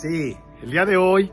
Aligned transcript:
Sí, 0.00 0.34
el 0.62 0.70
día 0.70 0.86
de 0.86 0.96
hoy 0.96 1.30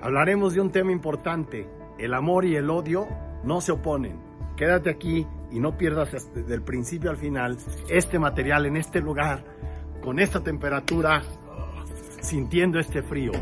hablaremos 0.00 0.54
de 0.54 0.60
un 0.60 0.70
tema 0.70 0.92
importante. 0.92 1.68
El 1.98 2.14
amor 2.14 2.44
y 2.44 2.54
el 2.54 2.70
odio 2.70 3.08
no 3.42 3.60
se 3.60 3.72
oponen. 3.72 4.16
Quédate 4.56 4.90
aquí 4.90 5.26
y 5.50 5.58
no 5.58 5.76
pierdas 5.76 6.12
desde 6.12 6.44
del 6.44 6.62
principio 6.62 7.10
al 7.10 7.16
final 7.16 7.58
este 7.88 8.20
material 8.20 8.66
en 8.66 8.76
este 8.76 9.00
lugar, 9.00 9.42
con 10.04 10.20
esta 10.20 10.40
temperatura, 10.40 11.22
sintiendo 12.20 12.78
este 12.78 13.02
frío. 13.02 13.32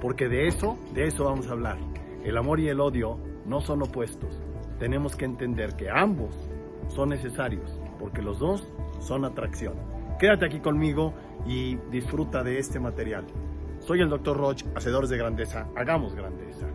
Porque 0.00 0.28
de 0.28 0.48
eso, 0.48 0.76
de 0.92 1.06
eso 1.06 1.26
vamos 1.26 1.46
a 1.46 1.52
hablar. 1.52 1.78
El 2.24 2.36
amor 2.36 2.58
y 2.58 2.66
el 2.66 2.80
odio 2.80 3.20
no 3.46 3.60
son 3.60 3.82
opuestos. 3.82 4.36
Tenemos 4.80 5.14
que 5.14 5.26
entender 5.26 5.76
que 5.76 5.90
ambos 5.90 6.34
son 6.88 7.10
necesarios, 7.10 7.78
porque 8.00 8.20
los 8.20 8.40
dos 8.40 8.66
son 8.98 9.24
atracción. 9.24 9.74
Quédate 10.18 10.46
aquí 10.46 10.58
conmigo 10.58 11.14
y 11.46 11.76
disfruta 11.92 12.42
de 12.42 12.58
este 12.58 12.80
material. 12.80 13.26
Soy 13.84 14.00
el 14.00 14.08
Dr. 14.08 14.36
Roch, 14.36 14.62
Hacedores 14.76 15.10
de 15.10 15.16
Grandeza. 15.16 15.66
Hagamos 15.74 16.14
grandeza. 16.14 16.66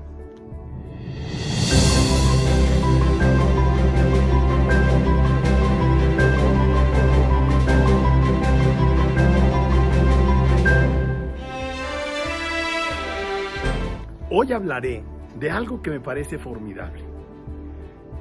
Hoy 14.29 14.51
hablaré 14.51 15.03
de 15.39 15.49
algo 15.49 15.81
que 15.81 15.89
me 15.89 16.01
parece 16.01 16.37
formidable. 16.37 17.06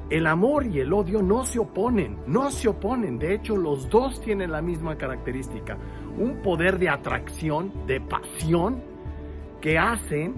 El 0.09 0.25
amor 0.25 0.65
y 0.65 0.79
el 0.79 0.93
odio 0.93 1.21
no 1.21 1.43
se 1.43 1.59
oponen, 1.59 2.17
no 2.27 2.49
se 2.49 2.69
oponen. 2.69 3.19
De 3.19 3.33
hecho, 3.33 3.57
los 3.57 3.89
dos 3.89 4.21
tienen 4.21 4.51
la 4.51 4.61
misma 4.61 4.97
característica. 4.97 5.77
Un 6.17 6.41
poder 6.41 6.79
de 6.79 6.89
atracción, 6.89 7.73
de 7.85 7.99
pasión, 7.99 8.81
que 9.59 9.77
hacen 9.77 10.35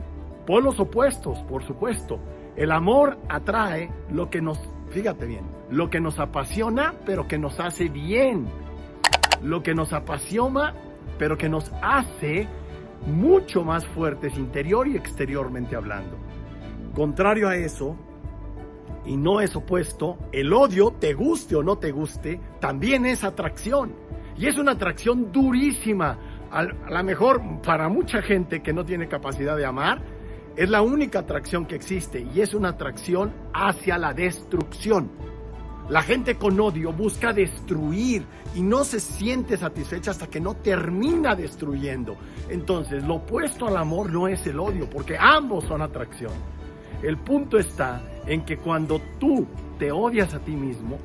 polos 0.47 0.79
opuestos, 0.79 1.37
por 1.43 1.63
supuesto. 1.63 2.19
El 2.55 2.71
amor 2.71 3.19
atrae 3.29 3.91
lo 4.09 4.29
que 4.29 4.41
nos, 4.41 4.59
fíjate 4.89 5.27
bien, 5.27 5.45
lo 5.69 5.89
que 5.89 5.99
nos 5.99 6.19
apasiona, 6.19 6.95
pero 7.05 7.27
que 7.27 7.37
nos 7.37 7.59
hace 7.59 7.89
bien. 7.89 8.47
Lo 9.43 9.61
que 9.61 9.75
nos 9.75 9.93
apasiona, 9.93 10.73
pero 11.19 11.37
que 11.37 11.47
nos 11.47 11.71
hace 11.81 12.47
mucho 13.05 13.63
más 13.63 13.85
fuertes 13.85 14.35
interior 14.37 14.87
y 14.87 14.97
exteriormente 14.97 15.75
hablando. 15.75 16.17
Contrario 16.95 17.47
a 17.47 17.55
eso, 17.55 17.95
y 19.05 19.17
no 19.17 19.41
es 19.41 19.55
opuesto, 19.55 20.17
el 20.31 20.53
odio, 20.53 20.91
te 20.99 21.13
guste 21.13 21.55
o 21.55 21.63
no 21.63 21.77
te 21.77 21.91
guste, 21.91 22.39
también 22.59 23.05
es 23.05 23.23
atracción. 23.23 23.93
Y 24.37 24.47
es 24.47 24.57
una 24.57 24.73
atracción 24.73 25.31
durísima. 25.31 26.17
A 26.51 26.63
lo 26.63 27.03
mejor 27.03 27.41
para 27.61 27.89
mucha 27.89 28.21
gente 28.21 28.61
que 28.61 28.73
no 28.73 28.85
tiene 28.85 29.07
capacidad 29.07 29.57
de 29.57 29.65
amar, 29.65 30.01
es 30.55 30.69
la 30.69 30.81
única 30.81 31.19
atracción 31.19 31.65
que 31.65 31.75
existe 31.75 32.27
y 32.33 32.41
es 32.41 32.53
una 32.53 32.69
atracción 32.69 33.33
hacia 33.53 33.97
la 33.97 34.13
destrucción. 34.13 35.09
La 35.89 36.03
gente 36.03 36.35
con 36.35 36.59
odio 36.59 36.93
busca 36.93 37.33
destruir 37.33 38.23
y 38.53 38.61
no 38.61 38.83
se 38.83 38.99
siente 38.99 39.57
satisfecha 39.57 40.11
hasta 40.11 40.27
que 40.27 40.39
no 40.39 40.55
termina 40.55 41.33
destruyendo. 41.33 42.15
Entonces, 42.47 43.03
lo 43.03 43.15
opuesto 43.15 43.67
al 43.67 43.77
amor 43.77 44.11
no 44.11 44.27
es 44.27 44.45
el 44.45 44.59
odio, 44.59 44.87
porque 44.87 45.17
ambos 45.17 45.63
son 45.63 45.81
atracción. 45.81 46.33
El 47.03 47.17
punto 47.17 47.57
está 47.57 48.01
en 48.25 48.43
que 48.43 48.57
cuando 48.57 49.01
tú 49.19 49.47
te 49.77 49.91
odias 49.91 50.33
a 50.33 50.39
ti 50.39 50.51
mismo, 50.51 50.97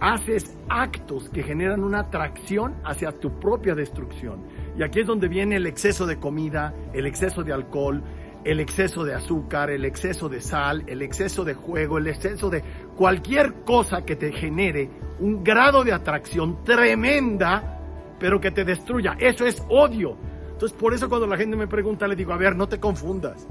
haces 0.00 0.56
actos 0.68 1.28
que 1.28 1.42
generan 1.42 1.82
una 1.82 2.00
atracción 2.00 2.74
hacia 2.84 3.12
tu 3.12 3.38
propia 3.38 3.74
destrucción. 3.74 4.40
Y 4.76 4.82
aquí 4.82 5.00
es 5.00 5.06
donde 5.06 5.28
viene 5.28 5.56
el 5.56 5.66
exceso 5.66 6.06
de 6.06 6.18
comida, 6.18 6.74
el 6.92 7.06
exceso 7.06 7.42
de 7.42 7.52
alcohol, 7.52 8.02
el 8.44 8.60
exceso 8.60 9.04
de 9.04 9.14
azúcar, 9.14 9.70
el 9.70 9.84
exceso 9.84 10.28
de 10.28 10.40
sal, 10.40 10.84
el 10.86 11.02
exceso 11.02 11.44
de 11.44 11.54
juego, 11.54 11.98
el 11.98 12.06
exceso 12.06 12.48
de 12.48 12.62
cualquier 12.96 13.64
cosa 13.64 14.04
que 14.04 14.16
te 14.16 14.32
genere 14.32 14.90
un 15.20 15.42
grado 15.42 15.82
de 15.82 15.92
atracción 15.92 16.62
tremenda, 16.64 17.80
pero 18.18 18.40
que 18.40 18.50
te 18.50 18.64
destruya. 18.64 19.16
Eso 19.18 19.44
es 19.44 19.62
odio. 19.68 20.16
Entonces, 20.52 20.76
por 20.78 20.94
eso 20.94 21.08
cuando 21.08 21.26
la 21.26 21.36
gente 21.36 21.56
me 21.56 21.66
pregunta, 21.66 22.06
le 22.06 22.16
digo, 22.16 22.32
a 22.32 22.36
ver, 22.36 22.56
no 22.56 22.68
te 22.68 22.78
confundas. 22.78 23.46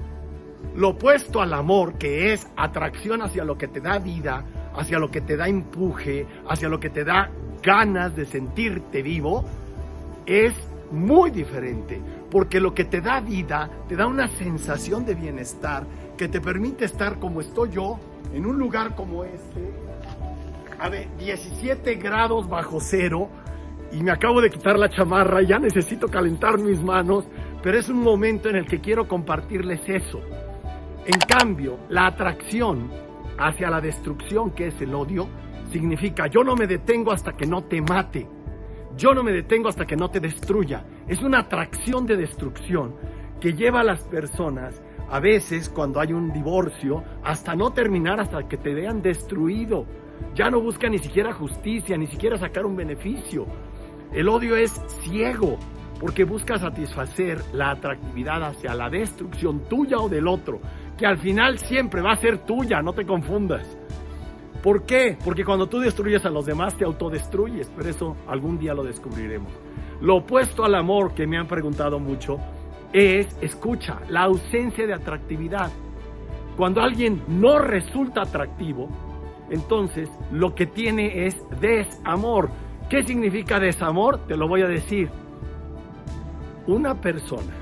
Lo 0.75 0.89
opuesto 0.89 1.41
al 1.41 1.53
amor, 1.53 1.97
que 1.97 2.33
es 2.33 2.47
atracción 2.55 3.21
hacia 3.21 3.43
lo 3.43 3.57
que 3.57 3.67
te 3.67 3.81
da 3.81 3.99
vida, 3.99 4.43
hacia 4.75 4.99
lo 4.99 5.09
que 5.09 5.21
te 5.21 5.35
da 5.35 5.47
empuje, 5.47 6.25
hacia 6.47 6.69
lo 6.69 6.79
que 6.79 6.89
te 6.89 7.03
da 7.03 7.29
ganas 7.63 8.15
de 8.15 8.25
sentirte 8.25 9.01
vivo, 9.01 9.43
es 10.25 10.53
muy 10.91 11.31
diferente, 11.31 11.99
porque 12.29 12.59
lo 12.59 12.73
que 12.73 12.85
te 12.85 13.01
da 13.01 13.19
vida, 13.19 13.69
te 13.87 13.95
da 13.95 14.07
una 14.07 14.27
sensación 14.27 15.05
de 15.05 15.15
bienestar 15.15 15.85
que 16.17 16.27
te 16.27 16.41
permite 16.41 16.85
estar 16.85 17.19
como 17.19 17.41
estoy 17.41 17.71
yo, 17.71 17.99
en 18.33 18.45
un 18.45 18.57
lugar 18.57 18.95
como 18.95 19.23
este, 19.23 19.71
a 20.79 20.89
ver, 20.89 21.07
17 21.17 21.95
grados 21.95 22.47
bajo 22.47 22.79
cero, 22.79 23.29
y 23.91 24.03
me 24.03 24.11
acabo 24.11 24.41
de 24.41 24.49
quitar 24.49 24.77
la 24.77 24.89
chamarra, 24.89 25.41
ya 25.41 25.59
necesito 25.59 26.07
calentar 26.07 26.57
mis 26.57 26.81
manos, 26.81 27.25
pero 27.63 27.79
es 27.79 27.89
un 27.89 28.01
momento 28.01 28.49
en 28.49 28.57
el 28.57 28.65
que 28.65 28.79
quiero 28.79 29.07
compartirles 29.07 29.81
eso. 29.87 30.21
En 31.07 31.19
cambio, 31.19 31.79
la 31.87 32.07
atracción 32.07 32.91
hacia 33.37 33.69
la 33.69 33.79
destrucción, 33.79 34.51
que 34.51 34.67
es 34.67 34.81
el 34.81 34.93
odio, 34.93 35.29
significa 35.71 36.27
yo 36.27 36.43
no 36.43 36.53
me 36.53 36.67
detengo 36.67 37.13
hasta 37.13 37.31
que 37.31 37.45
no 37.45 37.63
te 37.63 37.81
mate. 37.81 38.27
Yo 38.97 39.13
no 39.13 39.23
me 39.23 39.31
detengo 39.31 39.69
hasta 39.69 39.85
que 39.85 39.95
no 39.95 40.09
te 40.09 40.19
destruya. 40.19 40.85
Es 41.07 41.21
una 41.21 41.39
atracción 41.39 42.05
de 42.05 42.17
destrucción 42.17 42.93
que 43.39 43.53
lleva 43.53 43.79
a 43.79 43.85
las 43.85 44.03
personas, 44.03 44.83
a 45.09 45.21
veces 45.21 45.69
cuando 45.69 46.01
hay 46.01 46.11
un 46.11 46.33
divorcio, 46.33 47.05
hasta 47.23 47.55
no 47.55 47.71
terminar, 47.71 48.19
hasta 48.19 48.45
que 48.45 48.57
te 48.57 48.73
vean 48.73 49.01
destruido. 49.01 49.85
Ya 50.35 50.49
no 50.49 50.59
busca 50.59 50.89
ni 50.89 50.97
siquiera 50.97 51.31
justicia, 51.31 51.97
ni 51.97 52.07
siquiera 52.07 52.37
sacar 52.37 52.65
un 52.65 52.75
beneficio. 52.75 53.45
El 54.11 54.27
odio 54.27 54.57
es 54.57 54.71
ciego, 55.03 55.57
porque 55.99 56.23
busca 56.23 56.57
satisfacer 56.57 57.41
la 57.53 57.71
atractividad 57.71 58.43
hacia 58.43 58.75
la 58.75 58.89
destrucción 58.89 59.67
tuya 59.67 59.97
o 59.97 60.09
del 60.09 60.27
otro, 60.27 60.59
que 60.97 61.05
al 61.05 61.17
final 61.17 61.59
siempre 61.59 62.01
va 62.01 62.13
a 62.13 62.17
ser 62.17 62.39
tuya, 62.39 62.81
no 62.81 62.93
te 62.93 63.05
confundas. 63.05 63.77
¿Por 64.63 64.83
qué? 64.83 65.17
Porque 65.23 65.45
cuando 65.45 65.67
tú 65.67 65.79
destruyes 65.79 66.25
a 66.25 66.29
los 66.29 66.45
demás 66.45 66.75
te 66.75 66.83
autodestruyes, 66.83 67.71
pero 67.75 67.89
eso 67.89 68.17
algún 68.27 68.57
día 68.57 68.73
lo 68.73 68.83
descubriremos. 68.83 69.51
Lo 70.01 70.17
opuesto 70.17 70.65
al 70.65 70.75
amor 70.75 71.13
que 71.13 71.27
me 71.27 71.37
han 71.37 71.47
preguntado 71.47 71.99
mucho 71.99 72.37
es, 72.91 73.27
escucha, 73.41 73.99
la 74.09 74.23
ausencia 74.23 74.85
de 74.87 74.93
atractividad. 74.93 75.71
Cuando 76.55 76.81
alguien 76.81 77.21
no 77.27 77.59
resulta 77.59 78.23
atractivo, 78.23 78.89
entonces 79.49 80.09
lo 80.31 80.55
que 80.55 80.65
tiene 80.65 81.27
es 81.27 81.35
desamor. 81.61 82.49
¿Qué 82.89 83.03
significa 83.03 83.59
desamor? 83.59 84.25
Te 84.27 84.35
lo 84.35 84.47
voy 84.47 84.63
a 84.63 84.67
decir. 84.67 85.09
Una 86.65 86.95
persona 86.99 87.53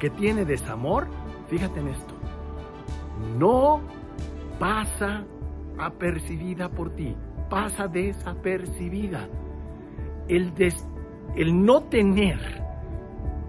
que 0.00 0.10
tiene 0.10 0.44
desamor, 0.44 1.06
fíjate 1.48 1.80
en 1.80 1.88
esto, 1.88 2.15
no 3.38 3.80
pasa 4.58 5.24
apercibida 5.78 6.68
por 6.68 6.90
ti, 6.94 7.14
pasa 7.48 7.88
desapercibida. 7.88 9.28
El, 10.28 10.52
el 11.36 11.64
no 11.64 11.82
tener 11.84 12.38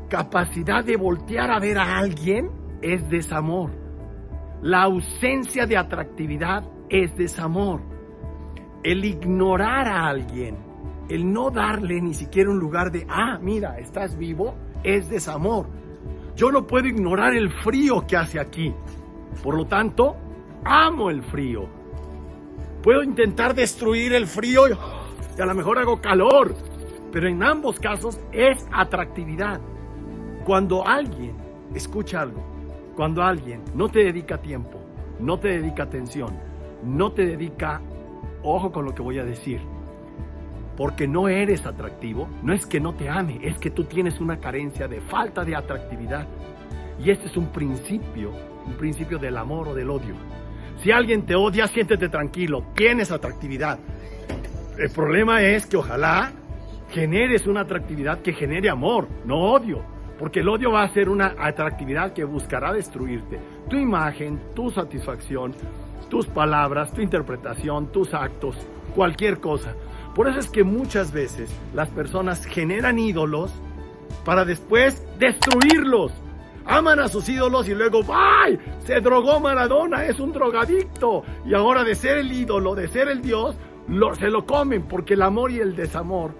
capacidad 0.09 0.83
de 0.83 0.95
voltear 0.95 1.51
a 1.51 1.59
ver 1.59 1.77
a 1.77 1.97
alguien 1.97 2.49
es 2.81 3.09
desamor. 3.09 3.71
La 4.61 4.83
ausencia 4.83 5.65
de 5.65 5.77
atractividad 5.77 6.63
es 6.89 7.15
desamor. 7.15 7.81
El 8.83 9.03
ignorar 9.05 9.87
a 9.87 10.07
alguien, 10.07 10.57
el 11.09 11.31
no 11.31 11.49
darle 11.51 12.01
ni 12.01 12.13
siquiera 12.13 12.49
un 12.49 12.59
lugar 12.59 12.91
de, 12.91 13.05
ah, 13.09 13.37
mira, 13.41 13.77
estás 13.79 14.17
vivo, 14.17 14.55
es 14.83 15.09
desamor. 15.09 15.67
Yo 16.35 16.51
no 16.51 16.67
puedo 16.67 16.87
ignorar 16.87 17.33
el 17.33 17.49
frío 17.49 18.05
que 18.07 18.15
hace 18.15 18.39
aquí. 18.39 18.73
Por 19.43 19.55
lo 19.55 19.65
tanto, 19.65 20.15
amo 20.63 21.09
el 21.09 21.23
frío. 21.23 21.67
Puedo 22.81 23.03
intentar 23.03 23.53
destruir 23.53 24.13
el 24.13 24.27
frío 24.27 24.63
y 24.67 25.41
a 25.41 25.45
lo 25.45 25.53
mejor 25.53 25.79
hago 25.79 26.01
calor, 26.01 26.55
pero 27.11 27.27
en 27.27 27.43
ambos 27.43 27.79
casos 27.79 28.19
es 28.31 28.65
atractividad. 28.71 29.59
Cuando 30.45 30.87
alguien, 30.87 31.35
escucha 31.75 32.21
algo, 32.21 32.43
cuando 32.95 33.23
alguien 33.23 33.61
no 33.75 33.89
te 33.89 34.03
dedica 34.03 34.37
tiempo, 34.37 34.79
no 35.19 35.39
te 35.39 35.49
dedica 35.49 35.83
atención, 35.83 36.37
no 36.83 37.11
te 37.11 37.25
dedica, 37.25 37.81
ojo 38.43 38.71
con 38.71 38.85
lo 38.85 38.95
que 38.95 39.01
voy 39.01 39.19
a 39.19 39.25
decir, 39.25 39.61
porque 40.77 41.07
no 41.07 41.27
eres 41.27 41.65
atractivo, 41.65 42.27
no 42.43 42.53
es 42.53 42.65
que 42.65 42.79
no 42.79 42.93
te 42.93 43.09
ame, 43.09 43.39
es 43.41 43.57
que 43.57 43.71
tú 43.71 43.83
tienes 43.85 44.21
una 44.21 44.39
carencia 44.39 44.87
de 44.87 45.01
falta 45.01 45.43
de 45.43 45.55
atractividad. 45.55 46.27
Y 46.99 47.11
este 47.11 47.27
es 47.27 47.37
un 47.37 47.51
principio, 47.51 48.31
un 48.65 48.73
principio 48.73 49.17
del 49.17 49.37
amor 49.37 49.69
o 49.69 49.75
del 49.75 49.89
odio. 49.89 50.15
Si 50.81 50.91
alguien 50.91 51.25
te 51.25 51.35
odia, 51.35 51.67
siéntete 51.67 52.09
tranquilo, 52.09 52.63
tienes 52.75 53.11
atractividad. 53.11 53.79
El 54.77 54.91
problema 54.91 55.41
es 55.41 55.65
que 55.65 55.77
ojalá 55.77 56.31
generes 56.89 57.47
una 57.47 57.61
atractividad 57.61 58.21
que 58.21 58.33
genere 58.33 58.69
amor, 58.69 59.07
no 59.25 59.51
odio. 59.51 59.83
Porque 60.19 60.39
el 60.39 60.49
odio 60.49 60.71
va 60.71 60.83
a 60.83 60.89
ser 60.89 61.09
una 61.09 61.35
atractividad 61.37 62.13
que 62.13 62.23
buscará 62.23 62.73
destruirte. 62.73 63.39
Tu 63.69 63.77
imagen, 63.77 64.39
tu 64.55 64.71
satisfacción, 64.71 65.53
tus 66.09 66.25
palabras, 66.25 66.91
tu 66.91 67.01
interpretación, 67.01 67.91
tus 67.91 68.13
actos, 68.13 68.55
cualquier 68.95 69.39
cosa. 69.39 69.75
Por 70.15 70.27
eso 70.27 70.39
es 70.39 70.49
que 70.49 70.63
muchas 70.63 71.11
veces 71.11 71.53
las 71.75 71.89
personas 71.89 72.45
generan 72.45 72.97
ídolos 72.97 73.51
para 74.25 74.45
después 74.45 75.05
destruirlos. 75.19 76.11
Aman 76.67 76.99
a 76.99 77.07
sus 77.07 77.27
ídolos 77.29 77.67
y 77.69 77.73
luego, 77.73 78.01
¡ay! 78.13 78.59
Se 78.79 78.99
drogó 78.99 79.39
Maradona, 79.39 80.05
es 80.05 80.19
un 80.19 80.33
drogadicto. 80.33 81.23
Y 81.45 81.53
ahora 81.53 81.83
de 81.83 81.95
ser 81.95 82.17
el 82.17 82.31
ídolo, 82.31 82.75
de 82.75 82.89
ser 82.89 83.07
el 83.07 83.21
Dios, 83.21 83.55
lo, 83.87 84.13
se 84.15 84.29
lo 84.29 84.45
comen 84.45 84.83
porque 84.83 85.13
el 85.13 85.21
amor 85.21 85.51
y 85.51 85.59
el 85.59 85.75
desamor, 85.75 86.31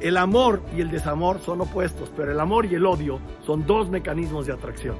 el 0.00 0.16
amor 0.16 0.62
y 0.74 0.80
el 0.80 0.90
desamor 0.90 1.38
son 1.40 1.60
opuestos, 1.60 2.10
pero 2.16 2.32
el 2.32 2.40
amor 2.40 2.64
y 2.66 2.74
el 2.74 2.86
odio 2.86 3.20
son 3.44 3.66
dos 3.66 3.90
mecanismos 3.90 4.46
de 4.46 4.54
atracción. 4.54 4.96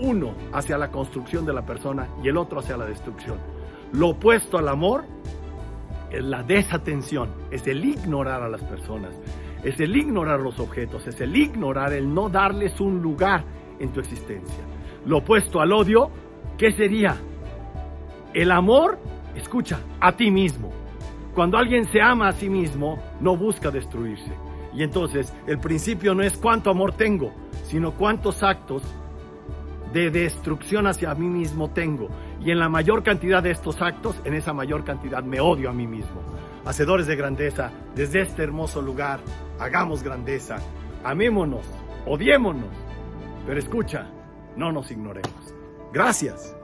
Uno 0.00 0.34
hacia 0.52 0.76
la 0.78 0.90
construcción 0.90 1.46
de 1.46 1.52
la 1.52 1.64
persona 1.64 2.08
y 2.22 2.28
el 2.28 2.36
otro 2.36 2.58
hacia 2.58 2.76
la 2.76 2.86
destrucción. 2.86 3.38
Lo 3.92 4.08
opuesto 4.08 4.58
al 4.58 4.68
amor 4.68 5.04
es 6.10 6.24
la 6.24 6.42
desatención, 6.42 7.30
es 7.52 7.66
el 7.68 7.84
ignorar 7.84 8.42
a 8.42 8.48
las 8.48 8.62
personas, 8.62 9.14
es 9.62 9.78
el 9.78 9.96
ignorar 9.96 10.40
los 10.40 10.58
objetos, 10.58 11.06
es 11.06 11.20
el 11.20 11.36
ignorar, 11.36 11.92
el 11.92 12.12
no 12.12 12.28
darles 12.28 12.80
un 12.80 13.00
lugar 13.00 13.44
en 13.78 13.92
tu 13.92 14.00
existencia. 14.00 14.64
Lo 15.06 15.18
opuesto 15.18 15.60
al 15.60 15.72
odio, 15.72 16.10
¿qué 16.56 16.72
sería? 16.72 17.16
El 18.32 18.50
amor, 18.50 18.98
escucha, 19.34 19.80
a 20.00 20.12
ti 20.12 20.30
mismo. 20.30 20.72
Cuando 21.34 21.58
alguien 21.58 21.84
se 21.86 22.00
ama 22.00 22.28
a 22.28 22.32
sí 22.32 22.48
mismo, 22.48 22.98
no 23.20 23.36
busca 23.36 23.70
destruirse. 23.70 24.32
Y 24.72 24.82
entonces 24.82 25.32
el 25.46 25.58
principio 25.58 26.14
no 26.14 26.22
es 26.22 26.36
cuánto 26.36 26.70
amor 26.70 26.92
tengo, 26.92 27.32
sino 27.64 27.92
cuántos 27.92 28.42
actos 28.42 28.82
de 29.92 30.10
destrucción 30.10 30.86
hacia 30.86 31.14
mí 31.14 31.28
mismo 31.28 31.70
tengo. 31.70 32.08
Y 32.40 32.50
en 32.50 32.58
la 32.58 32.68
mayor 32.68 33.02
cantidad 33.02 33.42
de 33.42 33.52
estos 33.52 33.80
actos, 33.80 34.20
en 34.24 34.34
esa 34.34 34.52
mayor 34.52 34.84
cantidad 34.84 35.22
me 35.22 35.40
odio 35.40 35.70
a 35.70 35.72
mí 35.72 35.86
mismo. 35.86 36.20
Hacedores 36.64 37.06
de 37.06 37.16
grandeza, 37.16 37.70
desde 37.94 38.22
este 38.22 38.42
hermoso 38.42 38.82
lugar, 38.82 39.20
hagamos 39.60 40.02
grandeza, 40.02 40.56
amémonos, 41.04 41.66
odiémonos, 42.06 42.70
pero 43.46 43.58
escucha, 43.58 44.06
no 44.56 44.72
nos 44.72 44.90
ignoremos. 44.90 45.54
Gracias. 45.92 46.54